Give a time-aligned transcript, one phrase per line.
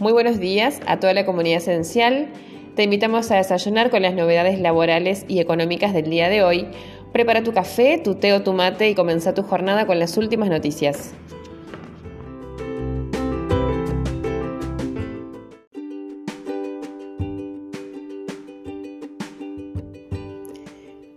[0.00, 2.26] Muy buenos días a toda la comunidad esencial.
[2.74, 6.66] Te invitamos a desayunar con las novedades laborales y económicas del día de hoy.
[7.12, 10.48] Prepara tu café, tu té o tu mate y comienza tu jornada con las últimas
[10.48, 11.14] noticias.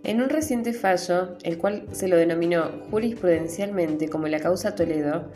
[0.04, 5.32] En un reciente fallo, el cual se lo denominó jurisprudencialmente como la causa Toledo,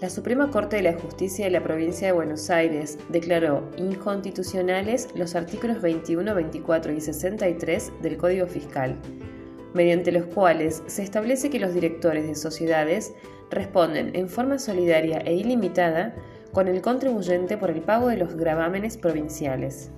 [0.00, 5.34] la Suprema Corte de la Justicia de la Provincia de Buenos Aires declaró inconstitucionales los
[5.36, 8.96] artículos 21, 24 y 63 del Código Fiscal,
[9.72, 13.14] mediante los cuales se establece que los directores de sociedades
[13.50, 16.14] responden en forma solidaria e ilimitada
[16.52, 19.90] con el contribuyente por el pago de los gravámenes provinciales.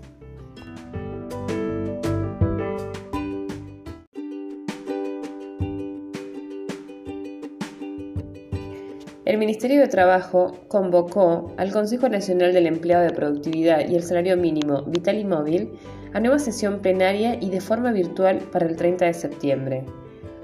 [9.26, 14.36] El Ministerio de Trabajo convocó al Consejo Nacional del Empleado de Productividad y el Salario
[14.36, 15.72] Mínimo Vital y Móvil
[16.12, 19.84] a nueva sesión plenaria y de forma virtual para el 30 de septiembre.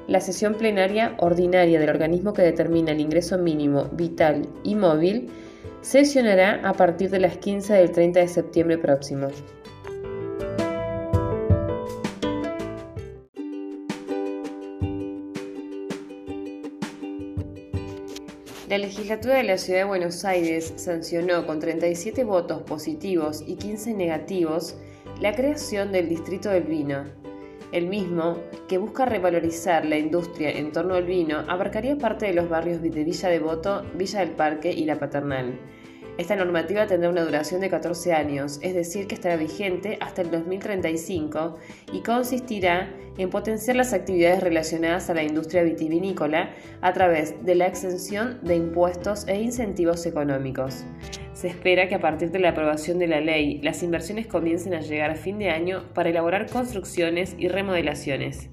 [0.08, 5.30] La sesión plenaria ordinaria del organismo que determina el ingreso mínimo vital y móvil
[5.80, 9.28] sesionará a partir de las 15 del 30 de septiembre próximo.
[18.73, 23.92] La legislatura de la Ciudad de Buenos Aires sancionó con 37 votos positivos y 15
[23.92, 24.79] negativos
[25.20, 27.05] la creación del Distrito del Vino.
[27.70, 28.39] El mismo,
[28.70, 32.89] que busca revalorizar la industria en torno al vino, abarcaría parte de los barrios de
[32.89, 35.61] Villa Devoto, Villa del Parque y La Paternal.
[36.18, 40.30] Esta normativa tendrá una duración de 14 años, es decir, que estará vigente hasta el
[40.30, 41.56] 2035
[41.92, 46.50] y consistirá en potenciar las actividades relacionadas a la industria vitivinícola
[46.83, 50.84] a través de la exención de impuestos e incentivos económicos.
[51.33, 54.80] Se espera que a partir de la aprobación de la ley, las inversiones comiencen a
[54.80, 58.51] llegar a fin de año para elaborar construcciones y remodelaciones.